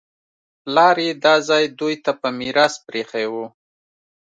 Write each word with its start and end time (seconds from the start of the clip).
پلار 0.61 0.95
یې 1.05 1.11
دا 1.23 1.35
ځای 1.49 1.63
دوی 1.79 1.95
ته 2.03 2.11
په 2.21 2.27
میراث 2.39 2.73
پرېښی 2.87 3.25
و 3.31 3.33